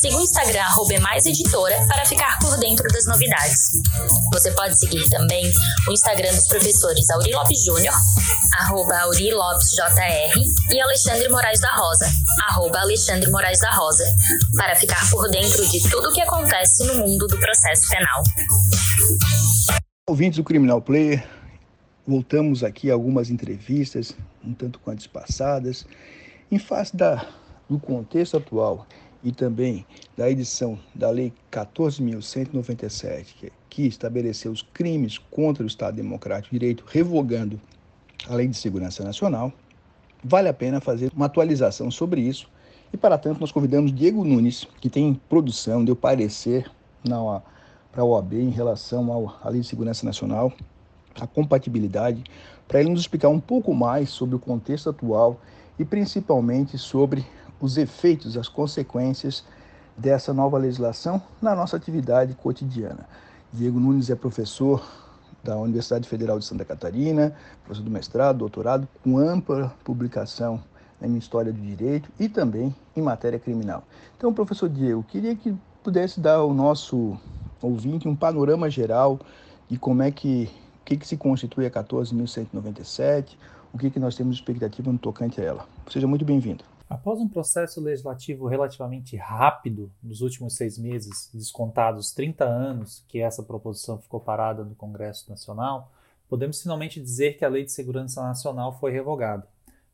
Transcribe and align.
Siga 0.00 0.16
o 0.18 0.20
Instagram 0.20 0.66
@emaiseditora 0.90 1.86
para 1.88 2.04
ficar 2.04 2.38
por 2.38 2.58
dentro 2.58 2.86
das 2.88 3.06
novidades. 3.06 3.72
Você 4.32 4.50
pode 4.50 4.78
seguir 4.78 5.08
também 5.08 5.50
o 5.88 5.92
Instagram 5.92 6.34
dos 6.34 6.46
professores 6.46 7.08
Auri 7.10 7.32
Lopes 7.32 7.64
Júnior, 7.64 7.94
arroba 8.58 8.94
Auri 8.98 9.32
Lopes 9.32 9.70
JR, 9.70 10.38
e 10.70 10.80
Alexandre 10.80 11.28
Moraes 11.30 11.60
da 11.60 11.74
Rosa, 11.74 12.10
arroba 12.48 12.80
Alexandre 12.80 13.30
Moraes 13.30 13.58
da 13.60 13.70
Rosa, 13.70 14.04
para 14.56 14.76
ficar 14.76 15.08
por 15.10 15.30
dentro 15.30 15.66
de 15.66 15.80
tudo 15.88 16.10
o 16.10 16.12
que 16.12 16.20
acontece 16.20 16.84
no 16.84 16.96
mundo 16.96 17.26
do 17.26 17.38
processo 17.38 17.88
penal. 17.88 18.22
Ouvintes 20.06 20.36
do 20.36 20.44
Criminal 20.44 20.82
Player, 20.82 21.26
voltamos 22.06 22.62
aqui 22.62 22.90
a 22.90 22.94
algumas 22.94 23.30
entrevistas, 23.30 24.14
um 24.44 24.52
tanto 24.52 24.78
quanto 24.78 25.08
passadas, 25.08 25.86
em 26.52 26.58
face 26.58 26.94
da, 26.94 27.26
do 27.68 27.78
contexto 27.78 28.36
atual 28.36 28.86
e 29.26 29.32
também 29.32 29.84
da 30.16 30.30
edição 30.30 30.78
da 30.94 31.10
Lei 31.10 31.32
14.197, 31.50 33.24
que, 33.34 33.52
que 33.68 33.82
estabeleceu 33.82 34.52
os 34.52 34.62
crimes 34.62 35.18
contra 35.18 35.64
o 35.64 35.66
Estado 35.66 35.96
Democrático 35.96 36.54
de 36.54 36.60
Direito, 36.60 36.84
revogando 36.86 37.60
a 38.28 38.34
Lei 38.36 38.46
de 38.46 38.56
Segurança 38.56 39.02
Nacional, 39.02 39.52
vale 40.22 40.48
a 40.48 40.54
pena 40.54 40.80
fazer 40.80 41.10
uma 41.12 41.26
atualização 41.26 41.90
sobre 41.90 42.20
isso. 42.20 42.48
E 42.92 42.96
para 42.96 43.18
tanto, 43.18 43.40
nós 43.40 43.50
convidamos 43.50 43.92
Diego 43.92 44.24
Nunes, 44.24 44.64
que 44.80 44.88
tem 44.88 45.20
produção, 45.28 45.84
deu 45.84 45.96
parecer 45.96 46.70
para 47.02 48.02
a 48.02 48.04
OAB 48.04 48.34
em 48.34 48.50
relação 48.50 49.10
ao, 49.10 49.40
à 49.42 49.48
Lei 49.48 49.60
de 49.60 49.66
Segurança 49.66 50.06
Nacional, 50.06 50.52
a 51.20 51.26
compatibilidade, 51.26 52.22
para 52.68 52.78
ele 52.78 52.90
nos 52.90 53.00
explicar 53.00 53.28
um 53.28 53.40
pouco 53.40 53.74
mais 53.74 54.08
sobre 54.08 54.36
o 54.36 54.38
contexto 54.38 54.88
atual 54.88 55.40
e 55.76 55.84
principalmente 55.84 56.78
sobre 56.78 57.26
os 57.60 57.76
efeitos, 57.76 58.36
as 58.36 58.48
consequências 58.48 59.44
dessa 59.96 60.32
nova 60.32 60.58
legislação 60.58 61.22
na 61.40 61.54
nossa 61.54 61.76
atividade 61.76 62.34
cotidiana. 62.34 63.08
Diego 63.52 63.80
Nunes 63.80 64.10
é 64.10 64.14
professor 64.14 64.84
da 65.42 65.56
Universidade 65.56 66.08
Federal 66.08 66.38
de 66.38 66.44
Santa 66.44 66.64
Catarina, 66.64 67.34
professor 67.64 67.84
do 67.84 67.90
mestrado, 67.90 68.38
doutorado, 68.38 68.88
com 69.02 69.18
ampla 69.18 69.72
publicação 69.84 70.62
em 71.00 71.16
História 71.16 71.52
do 71.52 71.60
Direito 71.60 72.10
e 72.18 72.28
também 72.28 72.74
em 72.96 73.02
matéria 73.02 73.38
criminal. 73.38 73.84
Então, 74.16 74.32
professor 74.32 74.68
Diego, 74.68 75.02
queria 75.04 75.34
que 75.36 75.56
pudesse 75.82 76.20
dar 76.20 76.36
ao 76.36 76.52
nosso 76.52 77.16
ouvinte 77.62 78.08
um 78.08 78.16
panorama 78.16 78.68
geral 78.68 79.20
de 79.68 79.78
como 79.78 80.02
é 80.02 80.10
que, 80.10 80.50
que, 80.84 80.96
que 80.96 81.06
se 81.06 81.16
constitui 81.16 81.66
a 81.66 81.70
14.197, 81.70 83.36
o 83.72 83.78
que, 83.78 83.90
que 83.90 84.00
nós 84.00 84.16
temos 84.16 84.36
de 84.36 84.42
expectativa 84.42 84.90
no 84.90 84.98
tocante 84.98 85.40
a 85.40 85.44
ela. 85.44 85.66
Seja 85.90 86.06
muito 86.06 86.24
bem-vindo. 86.24 86.64
Após 86.88 87.20
um 87.20 87.28
processo 87.28 87.80
legislativo 87.80 88.46
relativamente 88.46 89.16
rápido 89.16 89.90
nos 90.00 90.20
últimos 90.20 90.54
seis 90.54 90.78
meses, 90.78 91.28
descontados 91.34 92.12
30 92.12 92.44
anos 92.44 93.04
que 93.08 93.20
essa 93.20 93.42
proposição 93.42 93.98
ficou 93.98 94.20
parada 94.20 94.64
no 94.64 94.74
Congresso 94.76 95.28
Nacional, 95.28 95.90
podemos 96.28 96.62
finalmente 96.62 97.00
dizer 97.00 97.36
que 97.36 97.44
a 97.44 97.48
Lei 97.48 97.64
de 97.64 97.72
Segurança 97.72 98.22
Nacional 98.22 98.78
foi 98.78 98.92
revogada. 98.92 99.48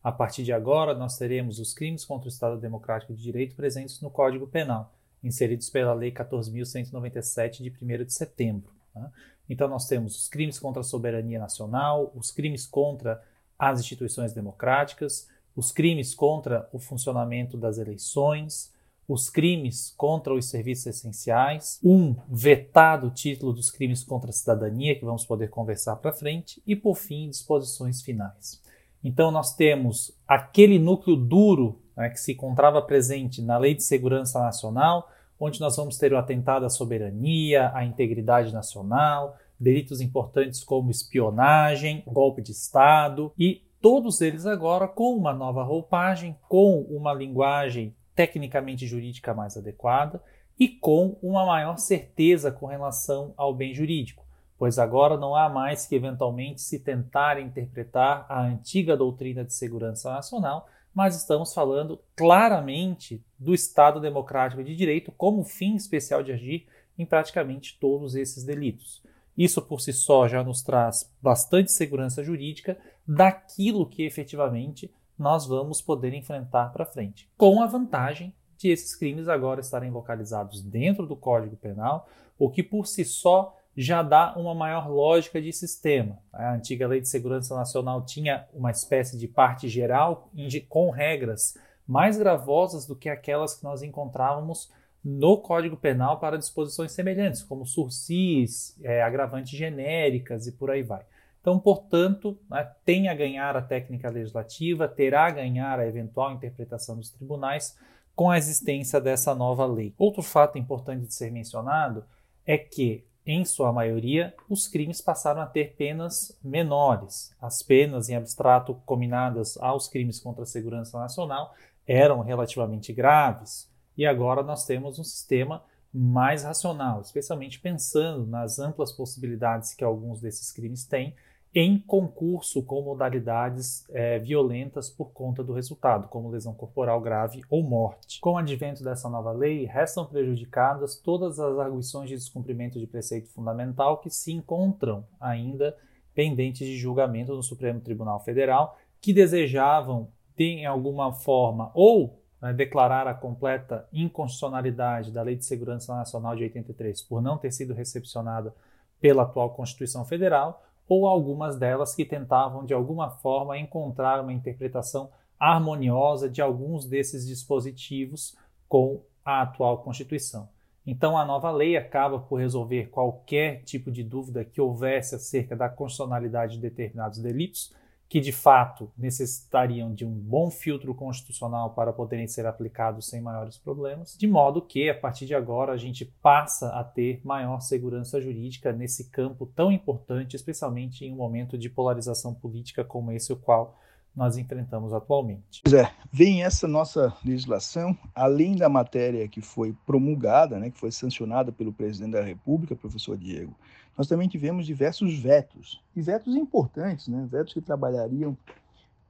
A 0.04 0.12
partir 0.12 0.42
de 0.42 0.52
agora, 0.52 0.94
nós 0.94 1.16
teremos 1.16 1.58
os 1.58 1.72
crimes 1.72 2.04
contra 2.04 2.26
o 2.26 2.28
Estado 2.28 2.58
Democrático 2.58 3.14
de 3.14 3.22
Direito 3.22 3.56
presentes 3.56 4.00
no 4.02 4.10
Código 4.10 4.46
Penal, 4.46 4.92
inseridos 5.24 5.70
pela 5.70 5.94
Lei 5.94 6.12
14.197 6.12 7.62
de 7.62 7.72
1 7.80 8.04
de 8.04 8.12
setembro. 8.12 8.70
Né? 8.94 9.10
Então, 9.48 9.66
nós 9.66 9.86
temos 9.86 10.16
os 10.16 10.28
crimes 10.28 10.58
contra 10.58 10.80
a 10.80 10.84
soberania 10.84 11.38
nacional, 11.38 12.12
os 12.14 12.30
crimes 12.30 12.66
contra 12.66 13.22
as 13.58 13.80
instituições 13.80 14.32
democráticas, 14.34 15.28
os 15.56 15.72
crimes 15.72 16.14
contra 16.14 16.68
o 16.72 16.78
funcionamento 16.78 17.56
das 17.56 17.78
eleições, 17.78 18.72
os 19.06 19.28
crimes 19.28 19.92
contra 19.96 20.32
os 20.32 20.46
serviços 20.46 20.86
essenciais, 20.86 21.78
um 21.82 22.14
vetado 22.28 23.10
título 23.10 23.52
dos 23.52 23.70
crimes 23.70 24.02
contra 24.04 24.30
a 24.30 24.32
cidadania, 24.32 24.98
que 24.98 25.04
vamos 25.04 25.24
poder 25.24 25.50
conversar 25.50 25.96
para 25.96 26.12
frente, 26.12 26.62
e, 26.66 26.74
por 26.74 26.96
fim, 26.96 27.28
disposições 27.28 28.00
finais. 28.02 28.62
Então, 29.04 29.30
nós 29.30 29.54
temos 29.54 30.16
aquele 30.26 30.78
núcleo 30.78 31.16
duro 31.16 31.80
né, 31.96 32.08
que 32.08 32.20
se 32.20 32.32
encontrava 32.32 32.80
presente 32.80 33.42
na 33.42 33.58
Lei 33.58 33.74
de 33.74 33.82
Segurança 33.82 34.40
Nacional, 34.40 35.10
onde 35.38 35.60
nós 35.60 35.76
vamos 35.76 35.98
ter 35.98 36.12
o 36.12 36.16
atentado 36.16 36.64
à 36.64 36.70
soberania, 36.70 37.72
à 37.74 37.84
integridade 37.84 38.52
nacional, 38.52 39.36
delitos 39.58 40.00
importantes 40.00 40.62
como 40.62 40.90
espionagem, 40.90 42.02
golpe 42.06 42.40
de 42.40 42.52
Estado 42.52 43.32
e 43.36 43.62
todos 43.82 44.20
eles 44.20 44.46
agora 44.46 44.88
com 44.88 45.14
uma 45.14 45.34
nova 45.34 45.62
roupagem, 45.62 46.36
com 46.48 46.80
uma 46.82 47.12
linguagem 47.12 47.94
tecnicamente 48.14 48.86
jurídica 48.86 49.34
mais 49.34 49.56
adequada 49.56 50.22
e 50.58 50.68
com 50.68 51.18
uma 51.22 51.44
maior 51.44 51.76
certeza 51.76 52.50
com 52.50 52.66
relação 52.66 53.34
ao 53.36 53.52
bem 53.52 53.74
jurídico, 53.74 54.24
pois 54.56 54.78
agora 54.78 55.16
não 55.16 55.34
há 55.34 55.48
mais 55.48 55.86
que 55.86 55.96
eventualmente 55.96 56.62
se 56.62 56.78
tentar 56.78 57.40
interpretar 57.40 58.24
a 58.28 58.40
antiga 58.40 58.96
doutrina 58.96 59.44
de 59.44 59.52
segurança 59.52 60.10
nacional 60.10 60.68
mas 60.94 61.16
estamos 61.16 61.54
falando 61.54 61.98
claramente 62.14 63.22
do 63.38 63.54
Estado 63.54 64.00
Democrático 64.00 64.62
de 64.62 64.76
Direito 64.76 65.10
como 65.12 65.44
fim 65.44 65.74
especial 65.74 66.22
de 66.22 66.32
agir 66.32 66.66
em 66.98 67.06
praticamente 67.06 67.78
todos 67.80 68.14
esses 68.14 68.44
delitos. 68.44 69.02
Isso 69.36 69.62
por 69.62 69.80
si 69.80 69.92
só 69.92 70.28
já 70.28 70.44
nos 70.44 70.62
traz 70.62 71.10
bastante 71.20 71.72
segurança 71.72 72.22
jurídica 72.22 72.76
daquilo 73.06 73.86
que 73.86 74.04
efetivamente 74.04 74.92
nós 75.18 75.46
vamos 75.46 75.80
poder 75.80 76.14
enfrentar 76.14 76.72
para 76.72 76.86
frente, 76.86 77.30
com 77.36 77.62
a 77.62 77.66
vantagem 77.66 78.34
de 78.56 78.68
esses 78.68 78.94
crimes 78.94 79.28
agora 79.28 79.60
estarem 79.60 79.90
localizados 79.90 80.62
dentro 80.62 81.06
do 81.06 81.16
Código 81.16 81.56
Penal, 81.56 82.08
o 82.38 82.48
que 82.48 82.62
por 82.62 82.86
si 82.86 83.04
só 83.04 83.56
já 83.76 84.02
dá 84.02 84.34
uma 84.36 84.54
maior 84.54 84.88
lógica 84.88 85.40
de 85.40 85.52
sistema. 85.52 86.18
A 86.32 86.54
antiga 86.54 86.86
Lei 86.86 87.00
de 87.00 87.08
Segurança 87.08 87.54
Nacional 87.56 88.04
tinha 88.04 88.46
uma 88.52 88.70
espécie 88.70 89.18
de 89.18 89.26
parte 89.26 89.68
geral 89.68 90.30
com 90.68 90.90
regras 90.90 91.56
mais 91.86 92.16
gravosas 92.16 92.86
do 92.86 92.94
que 92.94 93.08
aquelas 93.08 93.54
que 93.54 93.64
nós 93.64 93.82
encontrávamos 93.82 94.70
no 95.04 95.38
Código 95.38 95.76
Penal 95.76 96.20
para 96.20 96.38
disposições 96.38 96.92
semelhantes, 96.92 97.42
como 97.42 97.66
sursis, 97.66 98.78
é, 98.82 99.02
agravantes 99.02 99.50
genéricas 99.50 100.46
e 100.46 100.52
por 100.52 100.70
aí 100.70 100.82
vai. 100.82 101.04
Então, 101.42 101.58
portanto, 101.58 102.38
né, 102.48 102.70
tem 102.84 103.08
a 103.08 103.14
ganhar 103.14 103.56
a 103.56 103.60
técnica 103.60 104.08
legislativa, 104.08 104.88
terá 104.88 105.26
a 105.26 105.30
ganhar 105.30 105.78
a 105.78 105.86
eventual 105.86 106.32
interpretação 106.32 106.96
dos 106.96 107.10
tribunais 107.10 107.76
com 108.14 108.30
a 108.30 108.38
existência 108.38 108.98
dessa 109.00 109.34
nova 109.34 109.66
lei. 109.66 109.92
Outro 109.98 110.22
fato 110.22 110.56
importante 110.56 111.06
de 111.06 111.12
ser 111.12 111.30
mencionado 111.30 112.04
é 112.46 112.56
que 112.56 113.04
em 113.24 113.44
sua 113.44 113.72
maioria, 113.72 114.34
os 114.48 114.66
crimes 114.66 115.00
passaram 115.00 115.40
a 115.42 115.46
ter 115.46 115.76
penas 115.76 116.36
menores. 116.42 117.32
As 117.40 117.62
penas 117.62 118.08
em 118.08 118.16
abstrato 118.16 118.74
combinadas 118.84 119.56
aos 119.58 119.86
crimes 119.88 120.18
contra 120.18 120.42
a 120.42 120.46
segurança 120.46 120.98
nacional 120.98 121.54
eram 121.86 122.20
relativamente 122.20 122.92
graves, 122.92 123.70
e 123.96 124.06
agora 124.06 124.42
nós 124.42 124.64
temos 124.64 124.98
um 124.98 125.04
sistema 125.04 125.62
mais 125.92 126.42
racional, 126.42 127.00
especialmente 127.00 127.60
pensando 127.60 128.26
nas 128.26 128.58
amplas 128.58 128.90
possibilidades 128.90 129.74
que 129.74 129.84
alguns 129.84 130.20
desses 130.20 130.50
crimes 130.50 130.84
têm 130.84 131.14
em 131.54 131.78
concurso 131.78 132.62
com 132.62 132.80
modalidades 132.80 133.84
é, 133.90 134.18
violentas 134.18 134.88
por 134.88 135.12
conta 135.12 135.44
do 135.44 135.52
resultado, 135.52 136.08
como 136.08 136.30
lesão 136.30 136.54
corporal 136.54 137.00
grave 137.00 137.42
ou 137.50 137.62
morte. 137.62 138.20
Com 138.20 138.32
o 138.32 138.38
advento 138.38 138.82
dessa 138.82 139.08
nova 139.08 139.32
lei, 139.32 139.66
restam 139.66 140.06
prejudicadas 140.06 140.96
todas 140.96 141.38
as 141.38 141.58
arguições 141.58 142.08
de 142.08 142.16
descumprimento 142.16 142.78
de 142.78 142.86
preceito 142.86 143.28
fundamental 143.28 143.98
que 143.98 144.08
se 144.08 144.32
encontram 144.32 145.04
ainda 145.20 145.76
pendentes 146.14 146.66
de 146.66 146.76
julgamento 146.76 147.34
no 147.34 147.42
Supremo 147.42 147.80
Tribunal 147.80 148.20
Federal, 148.20 148.78
que 149.00 149.12
desejavam, 149.12 150.08
de 150.36 150.64
alguma 150.64 151.12
forma, 151.12 151.70
ou 151.74 152.18
né, 152.40 152.52
declarar 152.54 153.06
a 153.06 153.14
completa 153.14 153.86
inconstitucionalidade 153.92 155.10
da 155.10 155.22
Lei 155.22 155.36
de 155.36 155.44
Segurança 155.44 155.94
Nacional 155.94 156.34
de 156.34 156.44
83 156.44 157.02
por 157.02 157.20
não 157.20 157.36
ter 157.36 157.52
sido 157.52 157.74
recepcionada 157.74 158.54
pela 159.00 159.24
atual 159.24 159.50
Constituição 159.50 160.04
Federal, 160.04 160.62
ou 160.88 161.06
algumas 161.06 161.58
delas 161.58 161.94
que 161.94 162.04
tentavam 162.04 162.64
de 162.64 162.74
alguma 162.74 163.10
forma 163.10 163.58
encontrar 163.58 164.20
uma 164.20 164.32
interpretação 164.32 165.10
harmoniosa 165.38 166.28
de 166.28 166.40
alguns 166.40 166.86
desses 166.86 167.26
dispositivos 167.26 168.36
com 168.68 169.02
a 169.24 169.42
atual 169.42 169.78
Constituição. 169.78 170.48
Então, 170.86 171.16
a 171.16 171.24
nova 171.24 171.50
lei 171.50 171.76
acaba 171.76 172.18
por 172.18 172.40
resolver 172.40 172.90
qualquer 172.90 173.62
tipo 173.62 173.90
de 173.90 174.02
dúvida 174.02 174.44
que 174.44 174.60
houvesse 174.60 175.14
acerca 175.14 175.54
da 175.54 175.68
constitucionalidade 175.68 176.56
de 176.56 176.62
determinados 176.62 177.18
delitos, 177.18 177.72
que 178.12 178.20
de 178.20 178.30
fato 178.30 178.92
necessitariam 178.94 179.94
de 179.94 180.04
um 180.04 180.10
bom 180.10 180.50
filtro 180.50 180.94
constitucional 180.94 181.70
para 181.70 181.94
poderem 181.94 182.28
ser 182.28 182.44
aplicados 182.44 183.08
sem 183.08 183.22
maiores 183.22 183.56
problemas, 183.56 184.18
de 184.18 184.28
modo 184.28 184.60
que 184.60 184.90
a 184.90 184.94
partir 184.94 185.24
de 185.24 185.34
agora 185.34 185.72
a 185.72 185.78
gente 185.78 186.04
passa 186.20 186.68
a 186.78 186.84
ter 186.84 187.22
maior 187.24 187.60
segurança 187.60 188.20
jurídica 188.20 188.70
nesse 188.70 189.08
campo 189.08 189.46
tão 189.46 189.72
importante, 189.72 190.36
especialmente 190.36 191.06
em 191.06 191.12
um 191.14 191.16
momento 191.16 191.56
de 191.56 191.70
polarização 191.70 192.34
política 192.34 192.84
como 192.84 193.10
esse 193.12 193.32
o 193.32 193.36
qual 193.36 193.78
nós 194.14 194.36
enfrentamos 194.36 194.92
atualmente. 194.92 195.62
Pois 195.64 195.72
é, 195.72 195.90
vem 196.12 196.44
essa 196.44 196.68
nossa 196.68 197.16
legislação, 197.24 197.96
além 198.14 198.56
da 198.56 198.68
matéria 198.68 199.26
que 199.26 199.40
foi 199.40 199.74
promulgada, 199.86 200.58
né, 200.58 200.70
que 200.70 200.78
foi 200.78 200.92
sancionada 200.92 201.50
pelo 201.50 201.72
presidente 201.72 202.12
da 202.12 202.22
República, 202.22 202.76
professor 202.76 203.16
Diego, 203.16 203.56
nós 203.96 204.08
também 204.08 204.28
tivemos 204.28 204.66
diversos 204.66 205.18
vetos, 205.18 205.80
e 205.94 206.00
vetos 206.00 206.34
importantes, 206.34 207.08
né, 207.08 207.26
vetos 207.30 207.52
que 207.52 207.60
trabalhariam 207.60 208.36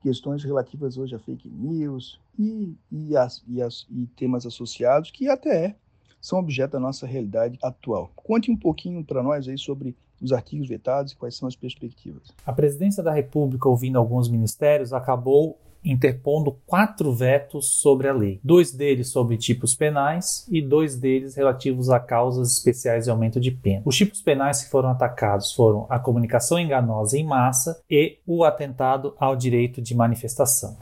questões 0.03 0.43
relativas 0.43 0.99
hoje 0.99 1.15
a 1.15 1.19
fake 1.19 1.49
news 1.49 2.21
e, 2.39 2.75
e, 2.91 3.17
as, 3.17 3.43
e, 3.47 3.63
as, 3.63 3.87
e 3.91 4.07
temas 4.17 4.45
associados 4.45 5.11
que 5.11 5.29
até 5.29 5.77
são 6.21 6.39
objeto 6.39 6.73
da 6.73 6.81
nossa 6.81 7.07
realidade 7.07 7.59
atual. 7.63 8.11
Conte 8.15 8.51
um 8.51 8.57
pouquinho 8.57 9.05
para 9.05 9.23
nós 9.23 9.49
aí 9.49 9.59
sobre 9.59 9.97
os 10.21 10.33
artigos 10.33 10.69
vetados 10.69 11.13
e 11.13 11.17
quais 11.17 11.37
são 11.37 11.49
as 11.49 11.57
perspectivas. 11.57 12.33
A 12.47 12.53
presidência 12.53 13.03
da 13.03 13.13
República, 13.13 13.69
ouvindo 13.69 13.99
alguns 13.99 14.29
ministérios, 14.29 14.93
acabou 14.93 15.59
interpondo 15.85 16.59
quatro 16.67 17.13
vetos 17.13 17.81
sobre 17.81 18.09
a 18.09 18.13
lei. 18.13 18.41
Dois 18.43 18.73
deles 18.73 19.09
sobre 19.09 19.37
tipos 19.37 19.75
penais 19.75 20.47
e 20.51 20.63
dois 20.63 20.97
deles 20.97 21.35
relativos 21.35 21.91
a 21.91 21.99
causas 21.99 22.53
especiais 22.53 23.05
de 23.05 23.11
aumento 23.11 23.41
de 23.41 23.51
pena. 23.51 23.83
Os 23.85 23.97
tipos 23.97 24.21
penais 24.21 24.63
que 24.63 24.71
foram 24.71 24.91
atacados 24.91 25.53
foram 25.53 25.87
a 25.89 25.99
comunicação 25.99 26.59
enganosa 26.59 27.19
em 27.19 27.25
massa 27.25 27.81
e 27.91 28.19
o 28.27 28.45
atentado 28.45 29.15
ao 29.19 29.35
direito 29.35 29.83
de 29.83 29.95
manifestação. 29.95 30.77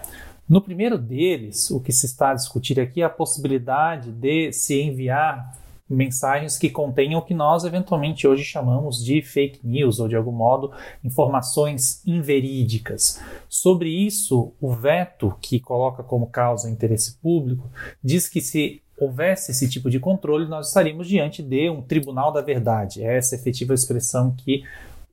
No 0.48 0.60
primeiro 0.60 0.98
deles, 0.98 1.70
o 1.70 1.78
que 1.78 1.92
se 1.92 2.06
está 2.06 2.30
a 2.30 2.34
discutir 2.34 2.80
aqui 2.80 3.02
é 3.02 3.04
a 3.04 3.08
possibilidade 3.08 4.10
de 4.10 4.52
se 4.52 4.82
enviar 4.82 5.56
mensagens 5.90 6.56
que 6.56 6.70
contenham 6.70 7.18
o 7.18 7.22
que 7.22 7.34
nós 7.34 7.64
eventualmente 7.64 8.26
hoje 8.26 8.44
chamamos 8.44 9.04
de 9.04 9.20
fake 9.20 9.60
news 9.66 9.98
ou 9.98 10.06
de 10.08 10.16
algum 10.16 10.32
modo 10.32 10.72
informações 11.02 12.02
inverídicas. 12.06 13.20
Sobre 13.48 13.88
isso, 13.88 14.52
o 14.60 14.72
veto 14.72 15.34
que 15.40 15.58
coloca 15.58 16.02
como 16.02 16.28
causa 16.28 16.70
interesse 16.70 17.18
público 17.18 17.68
diz 18.02 18.28
que 18.28 18.40
se 18.40 18.80
houvesse 19.00 19.50
esse 19.50 19.68
tipo 19.68 19.88
de 19.88 19.98
controle, 19.98 20.46
nós 20.46 20.68
estaríamos 20.68 21.08
diante 21.08 21.42
de 21.42 21.70
um 21.70 21.80
tribunal 21.80 22.30
da 22.30 22.42
verdade. 22.42 23.02
É 23.02 23.16
essa 23.16 23.34
efetiva 23.34 23.72
expressão 23.72 24.34
que 24.36 24.62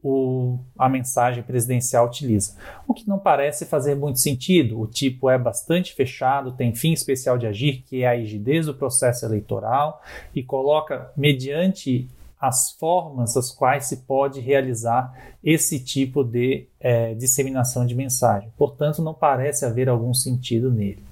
o, 0.04 0.60
a 0.78 0.88
mensagem 0.88 1.44
presidencial 1.44 2.06
utiliza. 2.06 2.56
O 2.88 2.94
que 2.94 3.08
não 3.08 3.20
parece 3.20 3.66
fazer 3.66 3.96
muito 3.96 4.20
sentido. 4.20 4.80
O 4.80 4.88
tipo 4.88 5.30
é 5.30 5.38
bastante 5.38 5.94
fechado, 5.94 6.52
tem 6.52 6.74
fim 6.74 6.94
especial 6.94 7.38
de 7.38 7.48
agir, 7.48 7.84
que 7.86 8.04
é 8.04 8.08
a 8.08 8.16
rigidez 8.16 8.66
do 8.66 8.74
processo 8.74 9.26
eleitoral, 9.26 10.02
e 10.34 10.44
coloca, 10.44 11.12
mediante 11.18 12.10
as 12.40 12.72
formas 12.72 13.36
as 13.36 13.52
quais 13.52 13.86
se 13.86 13.98
pode 13.98 14.40
realizar 14.40 15.12
esse 15.44 15.80
tipo 15.80 16.24
de 16.24 16.68
é, 16.80 17.16
disseminação 17.16 17.86
de 17.86 17.96
mensagem. 17.96 18.52
Portanto, 18.56 19.02
não 19.02 19.14
parece 19.14 19.66
haver 19.66 19.90
algum 19.90 20.14
sentido 20.14 20.72
nele. 20.72 21.04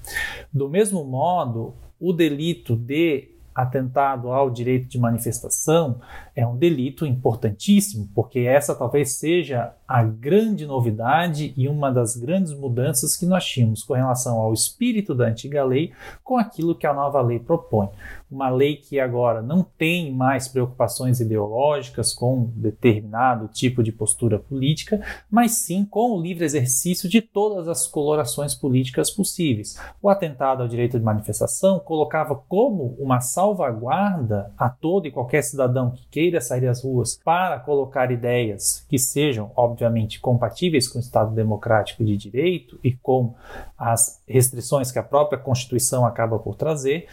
Do 0.52 0.68
mesmo 0.68 1.04
modo, 1.04 1.74
o 1.98 2.12
delito 2.12 2.76
de 2.76 3.35
atentado 3.56 4.30
ao 4.30 4.50
direito 4.50 4.86
de 4.86 4.98
manifestação 4.98 5.98
é 6.34 6.46
um 6.46 6.54
delito 6.54 7.06
importantíssimo, 7.06 8.06
porque 8.14 8.40
essa 8.40 8.74
talvez 8.74 9.14
seja 9.14 9.72
a 9.88 10.02
grande 10.02 10.66
novidade 10.66 11.54
e 11.56 11.66
uma 11.66 11.90
das 11.90 12.16
grandes 12.16 12.52
mudanças 12.52 13.16
que 13.16 13.24
nós 13.24 13.46
tínhamos 13.46 13.82
com 13.82 13.94
relação 13.94 14.38
ao 14.38 14.52
espírito 14.52 15.14
da 15.14 15.26
antiga 15.26 15.64
lei 15.64 15.92
com 16.22 16.36
aquilo 16.36 16.74
que 16.74 16.86
a 16.86 16.92
nova 16.92 17.22
lei 17.22 17.38
propõe. 17.38 17.88
Uma 18.30 18.50
lei 18.50 18.76
que 18.76 18.98
agora 18.98 19.40
não 19.40 19.62
tem 19.62 20.12
mais 20.12 20.48
preocupações 20.48 21.20
ideológicas 21.20 22.12
com 22.12 22.50
determinado 22.56 23.48
tipo 23.48 23.82
de 23.82 23.92
postura 23.92 24.38
política, 24.38 25.00
mas 25.30 25.52
sim 25.52 25.84
com 25.84 26.10
o 26.10 26.20
livre 26.20 26.44
exercício 26.44 27.08
de 27.08 27.22
todas 27.22 27.68
as 27.68 27.86
colorações 27.86 28.54
políticas 28.54 29.10
possíveis. 29.10 29.78
O 30.02 30.08
atentado 30.08 30.62
ao 30.62 30.68
direito 30.68 30.98
de 30.98 31.04
manifestação 31.04 31.78
colocava 31.78 32.34
como 32.34 32.96
uma 32.98 33.20
salvaguarda 33.46 34.52
a 34.58 34.68
todo 34.68 35.06
e 35.06 35.10
qualquer 35.10 35.42
cidadão 35.42 35.90
que 35.90 36.06
queira 36.10 36.40
sair 36.40 36.66
às 36.66 36.82
ruas 36.82 37.20
para 37.24 37.58
colocar 37.60 38.10
ideias 38.10 38.84
que 38.88 38.98
sejam, 38.98 39.52
obviamente, 39.54 40.20
compatíveis 40.20 40.88
com 40.88 40.98
o 40.98 41.00
Estado 41.00 41.34
democrático 41.34 42.04
de 42.04 42.16
direito 42.16 42.78
e 42.82 42.92
com 42.92 43.34
as 43.78 44.20
restrições 44.26 44.90
que 44.90 44.98
a 44.98 45.02
própria 45.02 45.38
Constituição 45.38 46.04
acaba 46.04 46.38
por 46.38 46.56
trazer, 46.56 47.06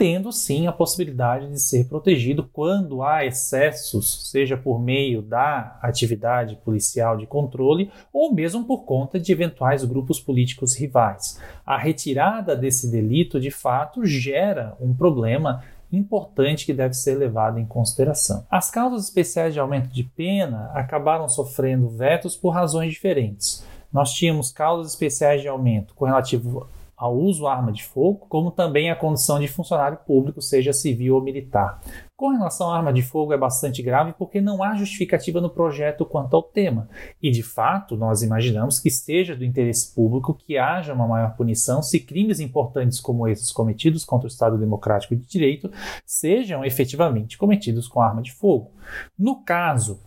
tendo 0.00 0.32
sim 0.32 0.66
a 0.66 0.72
possibilidade 0.72 1.46
de 1.50 1.60
ser 1.60 1.86
protegido 1.86 2.48
quando 2.50 3.02
há 3.02 3.26
excessos, 3.26 4.30
seja 4.30 4.56
por 4.56 4.80
meio 4.80 5.20
da 5.20 5.78
atividade 5.82 6.56
policial 6.64 7.18
de 7.18 7.26
controle 7.26 7.92
ou 8.10 8.32
mesmo 8.32 8.64
por 8.64 8.86
conta 8.86 9.20
de 9.20 9.30
eventuais 9.30 9.84
grupos 9.84 10.18
políticos 10.18 10.74
rivais. 10.74 11.38
A 11.66 11.76
retirada 11.76 12.56
desse 12.56 12.90
delito, 12.90 13.38
de 13.38 13.50
fato, 13.50 14.06
gera 14.06 14.74
um 14.80 14.94
problema 14.94 15.62
importante 15.92 16.64
que 16.64 16.72
deve 16.72 16.94
ser 16.94 17.16
levado 17.16 17.58
em 17.58 17.66
consideração. 17.66 18.46
As 18.50 18.70
causas 18.70 19.04
especiais 19.04 19.52
de 19.52 19.60
aumento 19.60 19.90
de 19.90 20.02
pena 20.02 20.70
acabaram 20.72 21.28
sofrendo 21.28 21.90
vetos 21.90 22.34
por 22.34 22.54
razões 22.54 22.94
diferentes. 22.94 23.62
Nós 23.92 24.14
tínhamos 24.14 24.50
causas 24.50 24.92
especiais 24.92 25.42
de 25.42 25.48
aumento 25.48 25.92
com 25.94 26.06
relativo 26.06 26.66
ao 27.00 27.16
uso 27.16 27.46
arma 27.46 27.72
de 27.72 27.82
fogo, 27.82 28.26
como 28.28 28.50
também 28.50 28.90
a 28.90 28.94
condição 28.94 29.40
de 29.40 29.48
funcionário 29.48 29.96
público, 30.06 30.42
seja 30.42 30.70
civil 30.70 31.14
ou 31.14 31.22
militar. 31.22 31.80
Com 32.14 32.28
relação 32.28 32.70
à 32.70 32.76
arma 32.76 32.92
de 32.92 33.00
fogo, 33.00 33.32
é 33.32 33.38
bastante 33.38 33.82
grave 33.82 34.12
porque 34.12 34.38
não 34.38 34.62
há 34.62 34.74
justificativa 34.74 35.40
no 35.40 35.48
projeto 35.48 36.04
quanto 36.04 36.36
ao 36.36 36.42
tema. 36.42 36.90
E, 37.22 37.30
de 37.30 37.42
fato, 37.42 37.96
nós 37.96 38.20
imaginamos 38.20 38.78
que 38.78 38.90
seja 38.90 39.34
do 39.34 39.46
interesse 39.46 39.94
público 39.94 40.34
que 40.34 40.58
haja 40.58 40.92
uma 40.92 41.08
maior 41.08 41.34
punição 41.34 41.82
se 41.82 41.98
crimes 42.00 42.38
importantes 42.38 43.00
como 43.00 43.26
esses 43.26 43.50
cometidos 43.50 44.04
contra 44.04 44.26
o 44.26 44.30
Estado 44.30 44.58
Democrático 44.58 45.16
de 45.16 45.26
Direito 45.26 45.72
sejam 46.04 46.62
efetivamente 46.62 47.38
cometidos 47.38 47.88
com 47.88 48.02
arma 48.02 48.20
de 48.20 48.32
fogo. 48.32 48.72
No 49.18 49.42
caso 49.42 50.00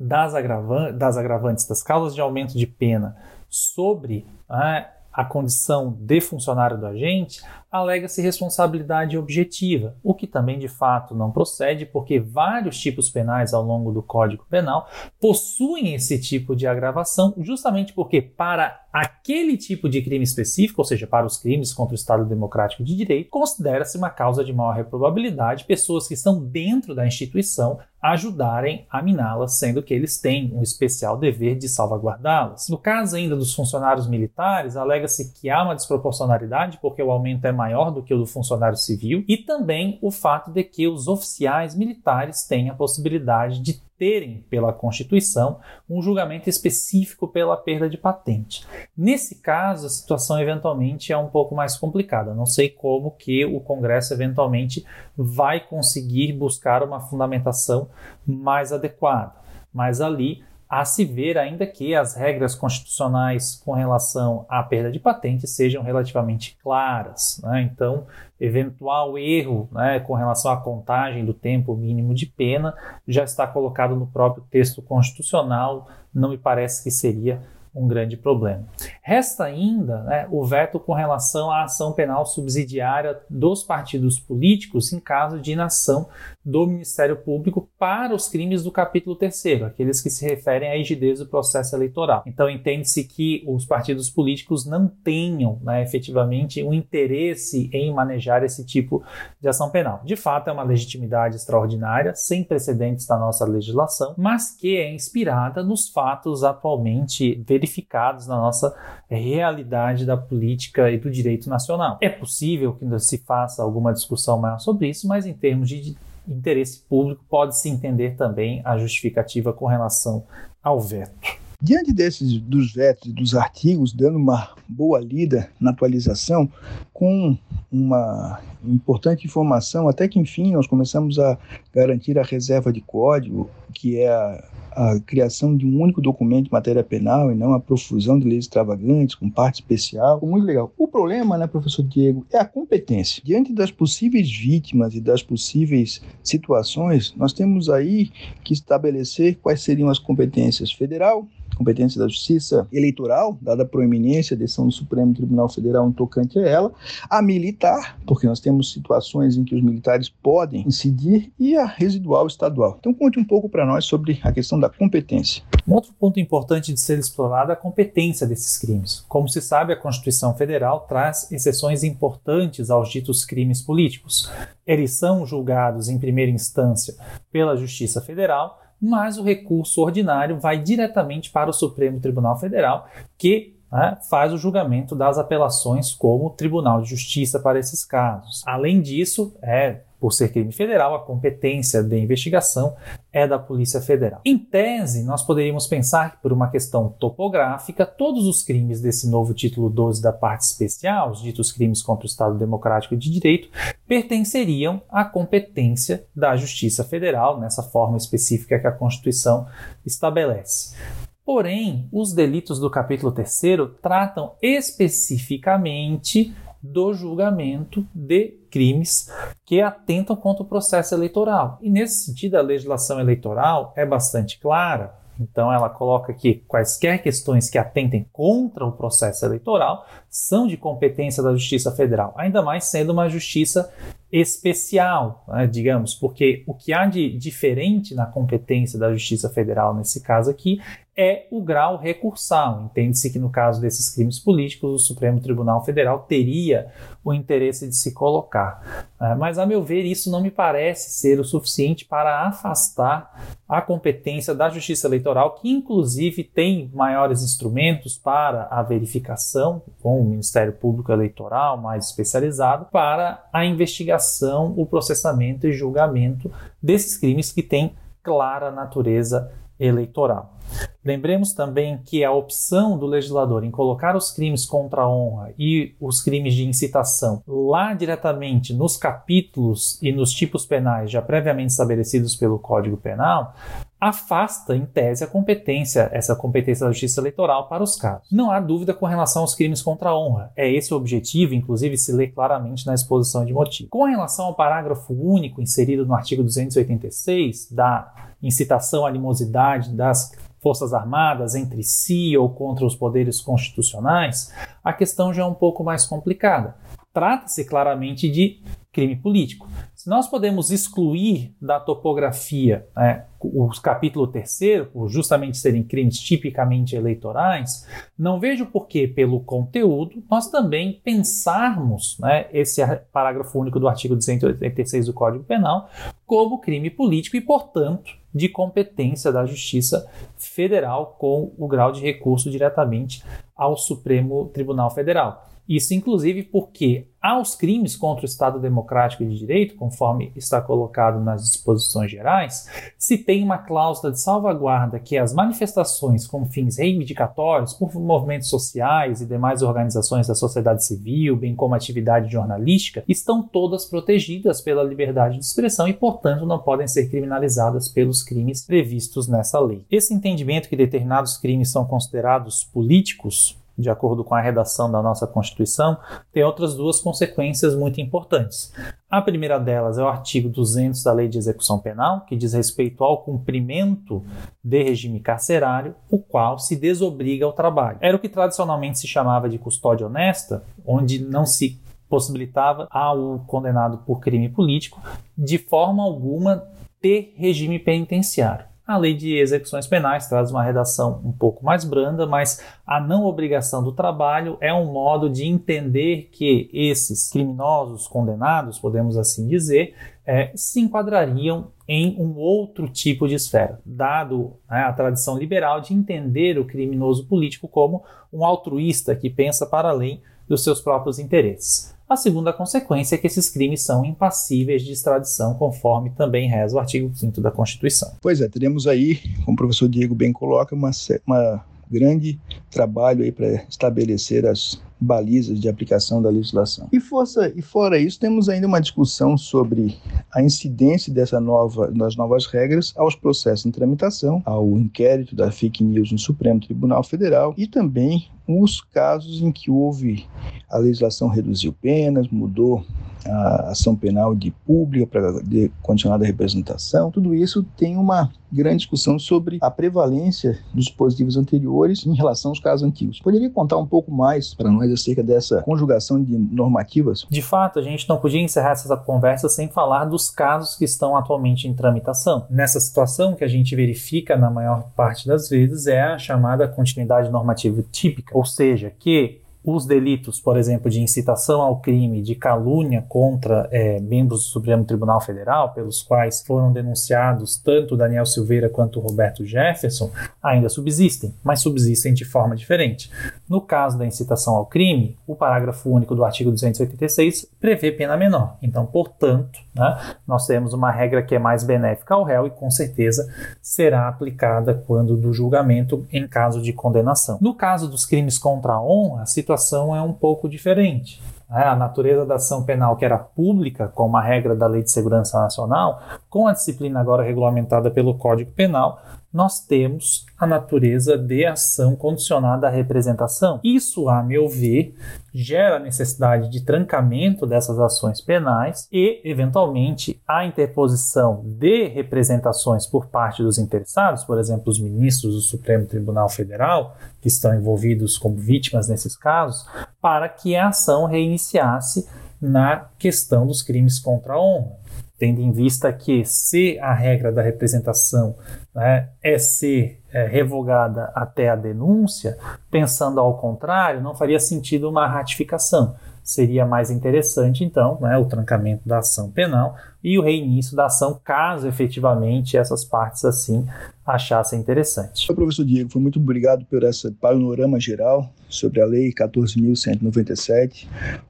das, 0.00 0.34
agravan 0.34 0.96
das 0.96 1.18
agravantes 1.18 1.66
das 1.66 1.82
causas 1.82 2.14
de 2.14 2.22
aumento 2.22 2.56
de 2.56 2.66
pena 2.66 3.18
sobre. 3.50 4.26
Ah, 4.48 4.88
a 5.12 5.24
condição 5.24 5.96
de 5.98 6.20
funcionário 6.20 6.78
do 6.78 6.86
agente, 6.86 7.42
alega-se 7.70 8.20
responsabilidade 8.20 9.16
objetiva, 9.16 9.96
o 10.02 10.14
que 10.14 10.26
também 10.26 10.58
de 10.58 10.68
fato 10.68 11.14
não 11.14 11.30
procede, 11.30 11.86
porque 11.86 12.18
vários 12.18 12.78
tipos 12.78 13.08
penais 13.08 13.54
ao 13.54 13.62
longo 13.62 13.92
do 13.92 14.02
Código 14.02 14.44
Penal 14.50 14.88
possuem 15.20 15.94
esse 15.94 16.18
tipo 16.20 16.56
de 16.56 16.66
agravação, 16.66 17.34
justamente 17.38 17.92
porque 17.92 18.20
para 18.20 18.80
aquele 18.92 19.56
tipo 19.56 19.88
de 19.88 20.02
crime 20.02 20.24
específico, 20.24 20.80
ou 20.80 20.84
seja, 20.84 21.06
para 21.06 21.24
os 21.24 21.38
crimes 21.38 21.72
contra 21.72 21.92
o 21.92 21.94
Estado 21.94 22.24
Democrático 22.24 22.82
de 22.82 22.96
Direito, 22.96 23.30
considera-se 23.30 23.96
uma 23.96 24.10
causa 24.10 24.44
de 24.44 24.52
maior 24.52 24.74
reprobabilidade 24.74 25.64
pessoas 25.64 26.08
que 26.08 26.14
estão 26.14 26.44
dentro 26.44 26.94
da 26.94 27.06
instituição 27.06 27.78
ajudarem 28.02 28.86
a 28.90 29.02
miná-las, 29.02 29.58
sendo 29.58 29.82
que 29.82 29.92
eles 29.92 30.18
têm 30.18 30.52
um 30.54 30.62
especial 30.62 31.18
dever 31.18 31.56
de 31.56 31.68
salvaguardá-las. 31.68 32.68
No 32.68 32.78
caso 32.78 33.14
ainda 33.14 33.36
dos 33.36 33.54
funcionários 33.54 34.08
militares, 34.08 34.76
alega-se 34.76 35.34
que 35.34 35.50
há 35.50 35.62
uma 35.62 35.74
desproporcionalidade 35.74 36.78
porque 36.80 37.02
o 37.02 37.10
aumento 37.10 37.44
é 37.44 37.52
maior 37.60 37.90
do 37.90 38.02
que 38.02 38.14
o 38.14 38.18
do 38.18 38.26
funcionário 38.26 38.76
civil, 38.76 39.22
e 39.28 39.36
também 39.36 39.98
o 40.00 40.10
fato 40.10 40.50
de 40.50 40.64
que 40.64 40.88
os 40.88 41.06
oficiais 41.06 41.74
militares 41.74 42.46
têm 42.46 42.70
a 42.70 42.74
possibilidade 42.74 43.60
de 43.60 43.74
terem, 43.98 44.42
pela 44.48 44.72
Constituição, 44.72 45.60
um 45.88 46.00
julgamento 46.00 46.48
específico 46.48 47.28
pela 47.28 47.54
perda 47.54 47.86
de 47.86 47.98
patente. 47.98 48.66
Nesse 48.96 49.42
caso, 49.42 49.86
a 49.86 49.90
situação 49.90 50.40
eventualmente 50.40 51.12
é 51.12 51.18
um 51.18 51.28
pouco 51.28 51.54
mais 51.54 51.76
complicada. 51.76 52.34
Não 52.34 52.46
sei 52.46 52.70
como 52.70 53.10
que 53.10 53.44
o 53.44 53.60
Congresso 53.60 54.14
eventualmente 54.14 54.86
vai 55.14 55.60
conseguir 55.60 56.32
buscar 56.32 56.82
uma 56.82 56.98
fundamentação 56.98 57.90
mais 58.26 58.72
adequada. 58.72 59.34
Mas 59.70 60.00
ali 60.00 60.42
a 60.70 60.84
se 60.84 61.04
ver, 61.04 61.36
ainda 61.36 61.66
que 61.66 61.96
as 61.96 62.14
regras 62.14 62.54
constitucionais 62.54 63.60
com 63.64 63.72
relação 63.72 64.46
à 64.48 64.62
perda 64.62 64.92
de 64.92 65.00
patente 65.00 65.48
sejam 65.48 65.82
relativamente 65.82 66.56
claras. 66.62 67.40
Né? 67.42 67.62
Então, 67.62 68.06
eventual 68.38 69.18
erro 69.18 69.68
né, 69.72 69.98
com 69.98 70.14
relação 70.14 70.52
à 70.52 70.56
contagem 70.56 71.24
do 71.24 71.34
tempo 71.34 71.74
mínimo 71.74 72.14
de 72.14 72.24
pena 72.24 72.72
já 73.08 73.24
está 73.24 73.48
colocado 73.48 73.96
no 73.96 74.06
próprio 74.06 74.44
texto 74.48 74.80
constitucional, 74.80 75.88
não 76.14 76.28
me 76.28 76.38
parece 76.38 76.84
que 76.84 76.90
seria 76.92 77.42
um 77.74 77.86
grande 77.86 78.16
problema. 78.16 78.64
Resta 79.02 79.44
ainda 79.44 80.02
né, 80.02 80.28
o 80.30 80.44
veto 80.44 80.78
com 80.78 80.92
relação 80.92 81.50
à 81.50 81.64
ação 81.64 81.92
penal 81.92 82.26
subsidiária 82.26 83.20
dos 83.28 83.62
partidos 83.62 84.18
políticos 84.18 84.92
em 84.92 85.00
caso 85.00 85.40
de 85.40 85.52
inação 85.52 86.08
do 86.44 86.66
Ministério 86.66 87.16
Público 87.16 87.68
para 87.78 88.14
os 88.14 88.28
crimes 88.28 88.62
do 88.62 88.72
capítulo 88.72 89.14
3, 89.14 89.62
aqueles 89.62 90.00
que 90.00 90.08
se 90.08 90.24
referem 90.24 90.70
à 90.70 90.74
rigidez 90.74 91.18
do 91.18 91.26
processo 91.26 91.76
eleitoral. 91.76 92.22
Então, 92.26 92.48
entende-se 92.48 93.04
que 93.04 93.44
os 93.46 93.66
partidos 93.66 94.08
políticos 94.08 94.64
não 94.64 94.88
tenham 94.88 95.58
né, 95.62 95.82
efetivamente 95.82 96.62
um 96.62 96.72
interesse 96.72 97.68
em 97.72 97.92
manejar 97.92 98.42
esse 98.42 98.64
tipo 98.64 99.04
de 99.40 99.48
ação 99.48 99.70
penal. 99.70 100.00
De 100.04 100.16
fato, 100.16 100.48
é 100.48 100.52
uma 100.52 100.62
legitimidade 100.62 101.36
extraordinária, 101.36 102.14
sem 102.14 102.42
precedentes 102.42 103.06
na 103.06 103.18
nossa 103.18 103.44
legislação, 103.44 104.14
mas 104.16 104.56
que 104.56 104.76
é 104.76 104.92
inspirada 104.92 105.62
nos 105.62 105.90
fatos 105.90 106.42
atualmente 106.42 107.34
verificados 107.46 108.26
na 108.26 108.36
nossa 108.36 108.74
realidade 109.08 110.06
da 110.06 110.16
política 110.16 110.90
e 110.90 110.98
do 110.98 111.10
direito 111.10 111.50
nacional. 111.50 111.98
É 112.00 112.08
possível 112.08 112.74
que 112.74 112.98
se 112.98 113.18
faça 113.18 113.62
alguma 113.62 113.92
discussão 113.92 114.38
maior 114.38 114.58
sobre 114.58 114.88
isso, 114.88 115.06
mas 115.06 115.26
em 115.26 115.34
termos 115.34 115.68
de 115.68 115.96
interesse 116.26 116.80
público, 116.88 117.24
pode-se 117.28 117.68
entender 117.68 118.16
também 118.16 118.62
a 118.64 118.78
justificativa 118.78 119.52
com 119.52 119.66
relação 119.66 120.24
ao 120.62 120.80
veto. 120.80 121.40
Diante 121.62 121.92
desses 121.92 122.38
dos 122.38 122.72
vetos 122.72 123.10
e 123.10 123.12
dos 123.12 123.34
artigos, 123.34 123.92
dando 123.92 124.16
uma 124.16 124.54
boa 124.66 124.98
lida 124.98 125.50
na 125.60 125.70
atualização, 125.72 126.50
com 126.92 127.36
uma 127.70 128.40
importante 128.64 129.26
informação, 129.26 129.86
até 129.86 130.08
que 130.08 130.18
enfim 130.18 130.52
nós 130.52 130.66
começamos 130.66 131.18
a 131.18 131.36
garantir 131.74 132.18
a 132.18 132.22
reserva 132.22 132.72
de 132.72 132.80
código, 132.80 133.50
que 133.74 134.00
é 134.00 134.08
a 134.08 134.42
a 134.72 134.98
criação 135.00 135.56
de 135.56 135.66
um 135.66 135.80
único 135.80 136.00
documento 136.00 136.46
de 136.46 136.52
matéria 136.52 136.82
penal 136.82 137.30
e 137.30 137.34
não 137.34 137.52
a 137.52 137.60
profusão 137.60 138.18
de 138.18 138.28
leis 138.28 138.44
extravagantes 138.44 139.14
com 139.14 139.30
parte 139.30 139.56
especial. 139.56 140.20
Muito 140.22 140.46
legal. 140.46 140.72
O 140.78 140.86
problema, 140.86 141.36
né, 141.36 141.46
professor 141.46 141.82
Diego, 141.82 142.24
é 142.32 142.38
a 142.38 142.44
competência. 142.44 143.22
Diante 143.24 143.52
das 143.52 143.70
possíveis 143.70 144.30
vítimas 144.30 144.94
e 144.94 145.00
das 145.00 145.22
possíveis 145.22 146.00
situações, 146.22 147.14
nós 147.16 147.32
temos 147.32 147.68
aí 147.68 148.10
que 148.44 148.52
estabelecer 148.52 149.38
quais 149.42 149.62
seriam 149.62 149.88
as 149.88 149.98
competências 149.98 150.72
federal, 150.72 151.26
competência 151.60 152.00
da 152.00 152.08
Justiça 152.08 152.66
Eleitoral, 152.72 153.36
dada 153.40 153.64
a 153.64 153.66
proeminência, 153.66 154.34
a 154.34 154.38
decisão 154.38 154.66
do 154.66 154.72
Supremo 154.72 155.12
Tribunal 155.12 155.46
Federal 155.46 155.86
no 155.86 155.92
tocante 155.92 156.38
a 156.38 156.42
ela, 156.42 156.72
a 157.08 157.20
militar, 157.20 157.98
porque 158.06 158.26
nós 158.26 158.40
temos 158.40 158.72
situações 158.72 159.36
em 159.36 159.44
que 159.44 159.54
os 159.54 159.62
militares 159.62 160.08
podem 160.08 160.66
incidir, 160.66 161.30
e 161.38 161.54
a 161.56 161.66
residual 161.66 162.26
estadual. 162.26 162.76
Então, 162.80 162.94
conte 162.94 163.18
um 163.18 163.24
pouco 163.24 163.48
para 163.48 163.66
nós 163.66 163.84
sobre 163.84 164.18
a 164.22 164.32
questão 164.32 164.58
da 164.58 164.70
competência. 164.70 165.42
Um 165.68 165.74
outro 165.74 165.92
ponto 165.92 166.18
importante 166.18 166.72
de 166.72 166.80
ser 166.80 166.98
explorado 166.98 167.50
é 167.50 167.54
a 167.54 167.56
competência 167.56 168.26
desses 168.26 168.56
crimes. 168.56 169.04
Como 169.06 169.28
se 169.28 169.42
sabe, 169.42 169.72
a 169.72 169.76
Constituição 169.76 170.34
Federal 170.34 170.86
traz 170.88 171.30
exceções 171.30 171.84
importantes 171.84 172.70
aos 172.70 172.88
ditos 172.88 173.24
crimes 173.24 173.60
políticos. 173.60 174.30
Eles 174.66 174.92
são 174.92 175.26
julgados 175.26 175.88
em 175.88 175.98
primeira 175.98 176.30
instância 176.30 176.94
pela 177.30 177.56
Justiça 177.56 178.00
Federal, 178.00 178.58
mas 178.80 179.18
o 179.18 179.22
recurso 179.22 179.82
ordinário 179.82 180.38
vai 180.38 180.58
diretamente 180.58 181.30
para 181.30 181.50
o 181.50 181.52
Supremo 181.52 182.00
Tribunal 182.00 182.38
Federal, 182.38 182.88
que 183.18 183.54
né, 183.70 183.98
faz 184.08 184.32
o 184.32 184.38
julgamento 184.38 184.96
das 184.96 185.18
apelações 185.18 185.92
como 185.92 186.30
Tribunal 186.30 186.82
de 186.82 186.90
Justiça 186.90 187.38
para 187.38 187.58
esses 187.58 187.84
casos. 187.84 188.42
Além 188.46 188.80
disso, 188.80 189.34
é 189.42 189.80
por 190.00 190.12
ser 190.12 190.32
crime 190.32 190.50
federal, 190.50 190.94
a 190.94 191.04
competência 191.04 191.82
de 191.82 191.98
investigação 191.98 192.74
é 193.12 193.26
da 193.26 193.38
Polícia 193.38 193.80
Federal. 193.80 194.20
Em 194.24 194.38
tese, 194.38 195.04
nós 195.04 195.22
poderíamos 195.22 195.66
pensar 195.66 196.12
que, 196.12 196.22
por 196.22 196.32
uma 196.32 196.50
questão 196.50 196.88
topográfica, 196.88 197.84
todos 197.84 198.26
os 198.26 198.42
crimes 198.42 198.80
desse 198.80 199.08
novo 199.08 199.34
título 199.34 199.68
12 199.68 200.00
da 200.02 200.12
parte 200.12 200.42
especial, 200.42 201.10
os 201.10 201.22
ditos 201.22 201.52
crimes 201.52 201.82
contra 201.82 202.04
o 202.04 202.08
Estado 202.08 202.38
Democrático 202.38 202.96
de 202.96 203.10
Direito, 203.10 203.48
pertenceriam 203.86 204.82
à 204.88 205.04
competência 205.04 206.06
da 206.14 206.36
Justiça 206.36 206.84
Federal, 206.84 207.40
nessa 207.40 207.62
forma 207.62 207.96
específica 207.96 208.58
que 208.58 208.66
a 208.66 208.72
Constituição 208.72 209.46
estabelece. 209.84 210.76
Porém, 211.24 211.88
os 211.92 212.12
delitos 212.12 212.58
do 212.58 212.68
capítulo 212.70 213.12
3 213.12 213.40
tratam 213.80 214.32
especificamente 214.42 216.34
do 216.62 216.92
julgamento 216.92 217.86
de 217.94 218.38
crimes 218.50 219.10
que 219.44 219.60
atentam 219.60 220.16
contra 220.16 220.42
o 220.42 220.46
processo 220.46 220.94
eleitoral. 220.94 221.58
E 221.60 221.70
nesse 221.70 222.04
sentido, 222.04 222.36
a 222.36 222.42
legislação 222.42 223.00
eleitoral 223.00 223.72
é 223.76 223.86
bastante 223.86 224.38
clara. 224.38 224.94
Então, 225.18 225.52
ela 225.52 225.68
coloca 225.68 226.14
que 226.14 226.36
quaisquer 226.48 227.02
questões 227.02 227.50
que 227.50 227.58
atentem 227.58 228.08
contra 228.10 228.64
o 228.64 228.72
processo 228.72 229.24
eleitoral 229.26 229.84
são 230.10 230.48
de 230.48 230.56
competência 230.56 231.22
da 231.22 231.32
Justiça 231.32 231.70
Federal, 231.70 232.12
ainda 232.16 232.42
mais 232.42 232.64
sendo 232.64 232.92
uma 232.92 233.08
justiça 233.08 233.72
especial, 234.12 235.24
né, 235.28 235.46
digamos, 235.46 235.94
porque 235.94 236.42
o 236.46 236.52
que 236.52 236.72
há 236.72 236.84
de 236.84 237.16
diferente 237.16 237.94
na 237.94 238.06
competência 238.06 238.76
da 238.76 238.92
Justiça 238.92 239.30
Federal 239.30 239.72
nesse 239.72 240.00
caso 240.00 240.28
aqui 240.28 240.60
é 240.96 241.26
o 241.30 241.40
grau 241.40 241.78
recursal. 241.78 242.62
Entende-se 242.64 243.10
que 243.10 243.18
no 243.18 243.30
caso 243.30 243.60
desses 243.60 243.88
crimes 243.88 244.18
políticos, 244.18 244.70
o 244.70 244.78
Supremo 244.78 245.20
Tribunal 245.20 245.64
Federal 245.64 246.00
teria 246.00 246.70
o 247.02 247.14
interesse 247.14 247.66
de 247.66 247.74
se 247.74 247.94
colocar. 247.94 248.90
É, 249.00 249.14
mas, 249.14 249.38
a 249.38 249.46
meu 249.46 249.62
ver, 249.62 249.84
isso 249.84 250.10
não 250.10 250.20
me 250.20 250.30
parece 250.30 250.90
ser 250.90 251.18
o 251.18 251.24
suficiente 251.24 251.86
para 251.86 252.26
afastar 252.26 253.38
a 253.48 253.62
competência 253.62 254.34
da 254.34 254.50
Justiça 254.50 254.86
Eleitoral, 254.86 255.36
que 255.36 255.50
inclusive 255.50 256.22
tem 256.22 256.70
maiores 256.74 257.22
instrumentos 257.22 257.96
para 257.96 258.46
a 258.50 258.62
verificação, 258.62 259.62
com 259.80 259.99
o 260.00 260.04
Ministério 260.04 260.52
Público 260.52 260.90
Eleitoral 260.90 261.56
mais 261.58 261.86
especializado, 261.86 262.66
para 262.72 263.24
a 263.32 263.44
investigação, 263.44 264.54
o 264.56 264.64
processamento 264.64 265.46
e 265.46 265.52
julgamento 265.52 266.30
desses 266.62 266.96
crimes 266.96 267.30
que 267.30 267.42
têm 267.42 267.74
clara 268.02 268.50
natureza 268.50 269.30
eleitoral. 269.58 270.34
Lembremos 270.84 271.32
também 271.32 271.78
que 271.84 272.02
a 272.02 272.12
opção 272.12 272.78
do 272.78 272.86
legislador 272.86 273.44
em 273.44 273.50
colocar 273.50 273.94
os 273.96 274.10
crimes 274.10 274.46
contra 274.46 274.82
a 274.82 274.88
honra 274.88 275.32
e 275.38 275.74
os 275.80 276.00
crimes 276.00 276.34
de 276.34 276.46
incitação 276.46 277.22
lá 277.26 277.74
diretamente 277.74 278.54
nos 278.54 278.76
capítulos 278.76 279.78
e 279.82 279.92
nos 279.92 280.12
tipos 280.12 280.46
penais 280.46 280.90
já 280.90 281.02
previamente 281.02 281.50
estabelecidos 281.50 282.16
pelo 282.16 282.38
Código 282.38 282.76
Penal 282.76 283.34
afasta, 283.80 284.54
em 284.54 284.66
tese, 284.66 285.02
a 285.02 285.06
competência, 285.06 285.88
essa 285.90 286.14
competência 286.14 286.66
da 286.66 286.72
justiça 286.72 287.00
eleitoral 287.00 287.48
para 287.48 287.62
os 287.62 287.76
casos. 287.76 288.06
Não 288.12 288.30
há 288.30 288.38
dúvida 288.38 288.74
com 288.74 288.84
relação 288.84 289.22
aos 289.22 289.34
crimes 289.34 289.62
contra 289.62 289.88
a 289.88 289.98
honra. 289.98 290.30
É 290.36 290.52
esse 290.52 290.74
o 290.74 290.76
objetivo, 290.76 291.34
inclusive 291.34 291.78
se 291.78 291.90
lê 291.90 292.06
claramente 292.06 292.66
na 292.66 292.74
exposição 292.74 293.24
de 293.24 293.32
motivo. 293.32 293.70
Com 293.70 293.84
relação 293.84 294.26
ao 294.26 294.34
parágrafo 294.34 294.92
único 294.92 295.40
inserido 295.40 295.86
no 295.86 295.94
artigo 295.94 296.22
286 296.22 297.50
da 297.50 297.90
incitação 298.22 298.84
à 298.84 298.90
animosidade 298.90 299.74
das 299.74 300.12
Forças 300.40 300.72
Armadas 300.72 301.34
entre 301.34 301.62
si 301.62 302.16
ou 302.16 302.30
contra 302.30 302.64
os 302.64 302.74
poderes 302.74 303.20
constitucionais, 303.20 304.32
a 304.64 304.72
questão 304.72 305.12
já 305.12 305.22
é 305.22 305.26
um 305.26 305.34
pouco 305.34 305.62
mais 305.62 305.86
complicada. 305.86 306.56
Trata-se 306.92 307.44
claramente 307.44 308.10
de 308.10 308.42
crime 308.72 308.96
político. 308.96 309.48
Se 309.80 309.88
nós 309.88 310.06
podemos 310.06 310.50
excluir 310.50 311.34
da 311.40 311.58
topografia 311.58 312.66
né, 312.76 313.06
o 313.18 313.48
capítulo 313.62 314.06
terceiro, 314.06 314.66
por 314.66 314.90
justamente 314.90 315.38
serem 315.38 315.62
crimes 315.62 315.98
tipicamente 315.98 316.76
eleitorais, 316.76 317.66
não 317.98 318.20
vejo 318.20 318.44
por 318.44 318.68
que, 318.68 318.86
pelo 318.86 319.20
conteúdo, 319.20 320.04
nós 320.10 320.28
também 320.28 320.82
pensarmos 320.84 321.96
né, 321.98 322.26
esse 322.30 322.60
parágrafo 322.92 323.38
único 323.38 323.58
do 323.58 323.66
artigo 323.66 323.96
286 323.96 324.84
do 324.84 324.92
Código 324.92 325.24
Penal 325.24 325.70
como 326.06 326.42
crime 326.42 326.68
político 326.68 327.16
e, 327.16 327.22
portanto, 327.22 327.96
de 328.14 328.28
competência 328.28 329.10
da 329.10 329.24
Justiça 329.24 329.90
Federal 330.18 330.94
com 330.98 331.32
o 331.38 331.48
grau 331.48 331.72
de 331.72 331.80
recurso 331.80 332.30
diretamente 332.30 333.02
ao 333.34 333.56
Supremo 333.56 334.26
Tribunal 334.26 334.68
Federal. 334.70 335.29
Isso, 335.50 335.74
inclusive, 335.74 336.22
porque 336.22 336.86
aos 337.02 337.34
crimes 337.34 337.74
contra 337.74 338.02
o 338.02 338.08
Estado 338.08 338.38
Democrático 338.38 339.04
de 339.04 339.18
Direito, 339.18 339.56
conforme 339.56 340.12
está 340.14 340.40
colocado 340.40 341.00
nas 341.00 341.24
disposições 341.24 341.90
gerais, 341.90 342.46
se 342.78 342.96
tem 342.96 343.24
uma 343.24 343.38
cláusula 343.38 343.90
de 343.90 343.98
salvaguarda 343.98 344.78
que 344.78 344.96
as 344.96 345.12
manifestações 345.12 346.06
com 346.06 346.24
fins 346.24 346.58
reivindicatórios 346.58 347.52
por 347.52 347.74
movimentos 347.74 348.28
sociais 348.28 349.00
e 349.00 349.06
demais 349.06 349.42
organizações 349.42 350.06
da 350.06 350.14
sociedade 350.14 350.64
civil, 350.64 351.16
bem 351.16 351.34
como 351.34 351.56
atividade 351.56 352.12
jornalística, 352.12 352.84
estão 352.86 353.20
todas 353.20 353.64
protegidas 353.64 354.40
pela 354.40 354.62
liberdade 354.62 355.18
de 355.18 355.24
expressão 355.24 355.66
e, 355.66 355.72
portanto, 355.72 356.24
não 356.24 356.38
podem 356.38 356.68
ser 356.68 356.88
criminalizadas 356.88 357.68
pelos 357.68 358.04
crimes 358.04 358.46
previstos 358.46 359.08
nessa 359.08 359.40
lei. 359.40 359.66
Esse 359.68 359.92
entendimento 359.92 360.48
que 360.48 360.54
determinados 360.54 361.16
crimes 361.16 361.50
são 361.50 361.64
considerados 361.64 362.44
políticos 362.44 363.39
de 363.60 363.70
acordo 363.70 364.02
com 364.02 364.14
a 364.14 364.20
redação 364.20 364.70
da 364.70 364.82
nossa 364.82 365.06
Constituição, 365.06 365.76
tem 366.12 366.24
outras 366.24 366.54
duas 366.54 366.80
consequências 366.80 367.54
muito 367.54 367.80
importantes. 367.80 368.52
A 368.88 369.00
primeira 369.00 369.38
delas 369.38 369.78
é 369.78 369.82
o 369.82 369.88
artigo 369.88 370.28
200 370.28 370.82
da 370.82 370.92
Lei 370.92 371.08
de 371.08 371.18
Execução 371.18 371.58
Penal, 371.58 372.04
que 372.06 372.16
diz 372.16 372.32
respeito 372.32 372.82
ao 372.82 373.02
cumprimento 373.02 374.04
de 374.42 374.62
regime 374.62 375.00
carcerário, 375.00 375.74
o 375.88 375.98
qual 375.98 376.38
se 376.38 376.56
desobriga 376.56 377.24
ao 377.24 377.32
trabalho. 377.32 377.78
Era 377.80 377.96
o 377.96 378.00
que 378.00 378.08
tradicionalmente 378.08 378.78
se 378.78 378.88
chamava 378.88 379.28
de 379.28 379.38
custódia 379.38 379.86
honesta, 379.86 380.42
onde 380.66 380.98
não 380.98 381.24
se 381.24 381.60
possibilitava 381.88 382.68
ao 382.70 383.20
condenado 383.26 383.78
por 383.78 384.00
crime 384.00 384.28
político, 384.28 384.80
de 385.16 385.38
forma 385.38 385.82
alguma, 385.82 386.44
ter 386.80 387.12
regime 387.16 387.58
penitenciário. 387.58 388.49
A 388.70 388.76
lei 388.76 388.94
de 388.94 389.18
execuções 389.18 389.66
penais 389.66 390.06
traz 390.06 390.30
uma 390.30 390.44
redação 390.44 391.00
um 391.04 391.10
pouco 391.10 391.44
mais 391.44 391.64
branda, 391.64 392.06
mas 392.06 392.40
a 392.64 392.80
não 392.80 393.04
obrigação 393.04 393.64
do 393.64 393.72
trabalho 393.72 394.38
é 394.40 394.54
um 394.54 394.72
modo 394.72 395.10
de 395.10 395.26
entender 395.26 396.08
que 396.12 396.48
esses 396.52 397.10
criminosos 397.10 397.88
condenados, 397.88 398.60
podemos 398.60 398.96
assim 398.96 399.26
dizer, 399.26 399.74
é, 400.06 400.30
se 400.36 400.60
enquadrariam 400.60 401.48
em 401.66 401.96
um 401.98 402.16
outro 402.16 402.68
tipo 402.68 403.08
de 403.08 403.16
esfera, 403.16 403.60
dado 403.66 404.34
né, 404.48 404.60
a 404.60 404.72
tradição 404.72 405.18
liberal 405.18 405.60
de 405.60 405.74
entender 405.74 406.38
o 406.38 406.44
criminoso 406.44 407.08
político 407.08 407.48
como 407.48 407.82
um 408.12 408.24
altruísta 408.24 408.94
que 408.94 409.10
pensa 409.10 409.46
para 409.46 409.70
além 409.70 410.00
dos 410.28 410.44
seus 410.44 410.60
próprios 410.60 411.00
interesses. 411.00 411.76
A 411.90 411.96
segunda 411.96 412.32
consequência 412.32 412.94
é 412.94 412.98
que 412.98 413.08
esses 413.08 413.28
crimes 413.28 413.62
são 413.62 413.84
impassíveis 413.84 414.62
de 414.62 414.70
extradição, 414.70 415.34
conforme 415.34 415.90
também 415.90 416.28
reza 416.28 416.54
o 416.54 416.60
artigo 416.60 416.88
5 416.94 417.20
da 417.20 417.32
Constituição. 417.32 417.94
Pois 418.00 418.20
é, 418.20 418.28
teremos 418.28 418.68
aí, 418.68 419.00
como 419.24 419.34
o 419.34 419.36
professor 419.36 419.68
Diego 419.68 419.92
bem 419.92 420.12
coloca, 420.12 420.54
uma, 420.54 420.70
uma 421.04 421.44
grande 421.70 422.18
trabalho 422.50 423.04
aí 423.04 423.12
para 423.12 423.44
estabelecer 423.48 424.26
as 424.26 424.60
balizas 424.80 425.38
de 425.38 425.48
aplicação 425.48 426.00
da 426.00 426.08
legislação. 426.08 426.68
E, 426.72 426.80
força, 426.80 427.30
e 427.36 427.42
fora 427.42 427.78
isso, 427.78 428.00
temos 428.00 428.28
ainda 428.28 428.46
uma 428.46 428.60
discussão 428.60 429.16
sobre 429.16 429.76
a 430.12 430.22
incidência 430.22 430.92
dessa 430.92 431.20
nova, 431.20 431.70
das 431.70 431.96
novas 431.96 432.26
regras 432.26 432.72
aos 432.76 432.96
processos 432.96 433.44
em 433.44 433.50
tramitação, 433.50 434.22
ao 434.24 434.48
inquérito 434.58 435.14
da 435.14 435.30
fake 435.30 435.62
news 435.62 435.92
no 435.92 435.98
Supremo 435.98 436.40
Tribunal 436.40 436.82
Federal 436.82 437.34
e 437.36 437.46
também 437.46 438.08
os 438.26 438.60
casos 438.60 439.20
em 439.20 439.30
que 439.30 439.50
houve 439.50 440.06
a 440.48 440.56
legislação 440.56 441.08
reduziu 441.08 441.52
penas, 441.52 442.08
mudou 442.08 442.64
a 443.06 443.50
ação 443.50 443.74
penal 443.74 444.14
de 444.14 444.30
pública 444.30 444.86
para 444.86 445.22
de 445.22 445.50
condicionada 445.62 446.04
representação, 446.04 446.90
tudo 446.90 447.14
isso 447.14 447.42
tem 447.56 447.76
uma 447.76 448.10
grande 448.32 448.58
discussão 448.58 448.98
sobre 448.98 449.38
a 449.40 449.50
prevalência 449.50 450.38
dos 450.54 450.66
dispositivos 450.66 451.16
anteriores 451.16 451.84
em 451.84 451.94
relação 451.94 452.30
aos 452.30 452.38
casos 452.38 452.66
antigos. 452.66 453.00
Poderia 453.00 453.28
contar 453.28 453.56
um 453.56 453.66
pouco 453.66 453.90
mais 453.90 454.34
para 454.34 454.50
nós 454.50 454.70
acerca 454.70 455.02
dessa 455.02 455.42
conjugação 455.42 456.02
de 456.02 456.16
normativas? 456.16 457.06
De 457.10 457.22
fato, 457.22 457.58
a 457.58 457.62
gente 457.62 457.88
não 457.88 457.98
podia 457.98 458.20
encerrar 458.20 458.52
essa 458.52 458.76
conversa 458.76 459.28
sem 459.28 459.48
falar 459.48 459.84
dos 459.86 460.10
casos 460.10 460.56
que 460.56 460.64
estão 460.64 460.96
atualmente 460.96 461.48
em 461.48 461.54
tramitação. 461.54 462.26
Nessa 462.30 462.60
situação, 462.60 463.14
que 463.14 463.24
a 463.24 463.28
gente 463.28 463.56
verifica 463.56 464.16
na 464.16 464.30
maior 464.30 464.70
parte 464.76 465.08
das 465.08 465.28
vezes 465.28 465.66
é 465.66 465.82
a 465.82 465.98
chamada 465.98 466.46
continuidade 466.46 467.10
normativa 467.10 467.62
típica, 467.70 468.16
ou 468.16 468.24
seja, 468.24 468.70
que 468.78 469.20
os 469.44 469.64
delitos, 469.64 470.20
por 470.20 470.36
exemplo, 470.36 470.70
de 470.70 470.80
incitação 470.80 471.40
ao 471.40 471.60
crime, 471.60 472.02
de 472.02 472.14
calúnia 472.14 472.84
contra 472.88 473.48
é, 473.50 473.80
membros 473.80 474.20
do 474.20 474.26
Supremo 474.26 474.64
Tribunal 474.64 475.00
Federal, 475.00 475.54
pelos 475.54 475.82
quais 475.82 476.22
foram 476.22 476.52
denunciados 476.52 477.38
tanto 477.38 477.76
Daniel 477.76 478.04
Silveira 478.04 478.50
quanto 478.50 478.80
Roberto 478.80 479.24
Jefferson, 479.24 479.90
ainda 480.22 480.48
subsistem, 480.48 481.14
mas 481.24 481.40
subsistem 481.40 481.94
de 481.94 482.04
forma 482.04 482.36
diferente. 482.36 482.90
No 483.28 483.40
caso 483.40 483.78
da 483.78 483.86
incitação 483.86 484.34
ao 484.34 484.46
crime, 484.46 484.98
o 485.06 485.16
parágrafo 485.16 485.70
único 485.70 485.94
do 485.94 486.04
artigo 486.04 486.30
286 486.30 487.26
prevê 487.40 487.72
pena 487.72 487.96
menor. 487.96 488.36
Então, 488.42 488.66
portanto, 488.66 489.38
né, 489.54 489.96
nós 490.06 490.26
temos 490.26 490.52
uma 490.52 490.70
regra 490.70 491.02
que 491.02 491.14
é 491.14 491.18
mais 491.18 491.42
benéfica 491.44 491.94
ao 491.94 492.04
réu 492.04 492.26
e, 492.26 492.30
com 492.30 492.50
certeza, 492.50 493.08
será 493.42 493.88
aplicada 493.88 494.54
quando 494.66 494.96
do 494.96 495.12
julgamento 495.12 495.86
em 495.92 496.06
caso 496.06 496.40
de 496.40 496.52
condenação. 496.52 497.18
No 497.20 497.34
caso 497.34 497.68
dos 497.68 497.84
crimes 497.84 498.18
contra 498.18 498.54
a 498.54 498.62
honra, 498.62 499.02
a 499.02 499.06
situação 499.06 499.74
é 499.74 499.82
um 499.82 499.92
pouco 499.92 500.28
diferente. 500.28 501.02
Né? 501.28 501.44
A 501.44 501.54
natureza 501.54 502.04
da 502.04 502.16
ação 502.16 502.42
penal, 502.44 502.76
que 502.76 502.84
era 502.84 502.98
pública, 502.98 503.68
como 503.68 503.96
a 503.96 504.02
regra 504.02 504.34
da 504.34 504.46
Lei 504.46 504.62
de 504.62 504.70
Segurança 504.70 505.20
Nacional, 505.20 505.80
com 506.08 506.26
a 506.26 506.32
disciplina 506.32 506.80
agora 506.80 507.04
regulamentada 507.04 507.70
pelo 507.70 507.94
Código 507.94 508.32
Penal, 508.32 508.80
nós 509.12 509.40
temos 509.40 510.06
a 510.16 510.26
natureza 510.26 510.96
de 510.96 511.26
ação 511.26 511.74
condicionada 511.74 512.46
à 512.46 512.50
representação. 512.50 513.40
Isso, 513.42 513.88
a 513.88 514.02
meu 514.02 514.28
ver, 514.28 514.74
gera 515.12 515.56
a 515.56 515.60
necessidade 515.60 516.30
de 516.30 516.44
trancamento 516.44 517.26
dessas 517.26 517.58
ações 517.58 518.00
penais 518.00 518.68
e, 518.72 519.00
eventualmente, 519.04 520.00
a 520.06 520.24
interposição 520.24 521.22
de 521.24 521.66
representações 521.66 522.66
por 522.66 522.86
parte 522.86 523.22
dos 523.22 523.38
interessados, 523.38 524.04
por 524.04 524.18
exemplo, 524.18 524.44
os 524.46 524.60
ministros 524.60 525.14
do 525.14 525.20
Supremo 525.20 525.66
Tribunal 525.66 526.08
Federal, 526.08 526.76
que 527.00 527.08
estão 527.08 527.34
envolvidos 527.34 527.98
como 527.98 528.16
vítimas 528.16 528.68
nesses 528.68 528.96
casos, 528.96 529.44
para 529.80 530.08
que 530.08 530.36
a 530.36 530.48
ação 530.48 530.84
reiniciasse 530.84 531.88
na 532.20 532.68
questão 532.78 533.26
dos 533.26 533.42
crimes 533.42 533.80
contra 533.80 534.14
a 534.14 534.22
honra 534.22 534.60
tendo 535.00 535.22
em 535.22 535.32
vista 535.32 535.72
que 535.72 536.04
se 536.04 536.58
a 536.60 536.74
regra 536.74 537.10
da 537.10 537.22
representação 537.22 538.14
né, 538.54 538.88
é 539.02 539.18
ser 539.18 539.80
é, 539.92 540.06
revogada 540.06 540.90
até 540.94 541.28
a 541.28 541.36
denúncia, 541.36 542.16
pensando 542.50 543.00
ao 543.00 543.16
contrário, 543.18 543.80
não 543.80 543.94
faria 543.94 544.20
sentido 544.20 544.68
uma 544.68 544.86
ratificação. 544.86 545.74
Seria 546.02 546.44
mais 546.44 546.70
interessante, 546.70 547.44
então, 547.44 547.78
né, 547.80 547.96
o 547.96 548.06
trancamento 548.06 548.68
da 548.68 548.78
ação 548.78 549.10
penal 549.10 549.54
e 549.82 549.98
o 549.98 550.02
reinício 550.02 550.56
da 550.56 550.66
ação, 550.66 550.98
caso 551.04 551.46
efetivamente 551.46 552.36
essas 552.36 552.64
partes 552.64 553.04
assim 553.04 553.46
achassem 553.86 554.38
interessante. 554.38 555.06
Professor 555.12 555.44
Diego, 555.44 555.70
foi 555.70 555.80
muito 555.80 555.98
obrigado 555.98 556.44
por 556.44 556.62
esse 556.62 556.90
panorama 556.92 557.58
geral 557.58 558.12
sobre 558.28 558.60
a 558.60 558.66
Lei 558.66 558.92
14.197. 558.92 560.66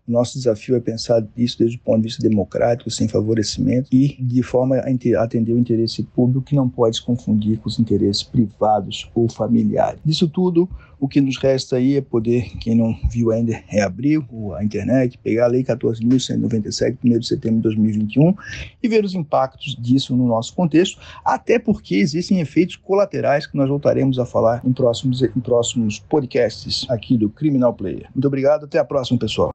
O 0.09 0.12
nosso 0.12 0.38
desafio 0.38 0.76
é 0.76 0.81
pensar 0.81 1.22
isso 1.37 1.59
desde 1.59 1.76
o 1.76 1.81
ponto 1.81 1.98
de 1.98 2.09
vista 2.09 2.22
democrático, 2.22 2.90
sem 2.90 3.07
favorecimento 3.07 3.88
e 3.92 4.16
de 4.18 4.42
forma 4.42 4.76
a 4.76 5.22
atender 5.22 5.53
o 5.53 5.59
interesse 5.59 6.03
público 6.03 6.46
que 6.46 6.57
não 6.57 6.68
pode 6.68 6.96
se 6.96 7.03
confundir 7.31 7.59
com 7.59 7.69
os 7.69 7.79
interesses 7.79 8.23
privados 8.23 9.09
ou 9.14 9.29
familiares. 9.29 10.01
Isso 10.05 10.29
tudo, 10.29 10.69
o 10.99 11.09
que 11.09 11.21
nos 11.21 11.38
resta 11.38 11.77
aí 11.77 11.97
é 11.97 12.01
poder, 12.01 12.57
quem 12.59 12.75
não 12.75 12.95
viu 13.11 13.31
ainda, 13.31 13.62
reabrir 13.66 14.23
a 14.57 14.64
internet, 14.64 15.16
pegar 15.19 15.47
a 15.47 15.49
Lei 15.49 15.64
14.197, 15.64 16.99
1 17.03 17.19
de 17.19 17.27
setembro 17.27 17.57
de 17.57 17.62
2021 17.62 18.35
e 18.83 18.88
ver 18.88 19.05
os 19.05 19.14
impactos 19.14 19.77
disso 19.77 20.14
no 20.14 20.27
nosso 20.27 20.55
contexto, 20.55 21.01
até 21.25 21.59
porque 21.59 21.97
existem 21.97 22.40
efeitos 22.40 22.77
colaterais 22.77 23.47
que 23.47 23.57
nós 23.57 23.69
voltaremos 23.69 24.19
a 24.19 24.27
falar 24.27 24.61
em 24.64 24.73
próximos, 24.73 25.23
em 25.23 25.40
próximos 25.40 25.99
podcasts 26.01 26.87
aqui 26.90 27.16
do 27.16 27.31
Criminal 27.31 27.73
Player. 27.73 28.09
Muito 28.14 28.27
obrigado, 28.27 28.64
até 28.64 28.79
a 28.79 28.85
próxima, 28.85 29.19
pessoal. 29.19 29.51